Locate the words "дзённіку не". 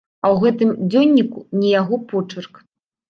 0.93-1.69